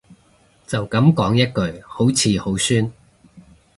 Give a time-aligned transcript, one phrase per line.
[0.65, 2.91] 就噉講一句好似好酸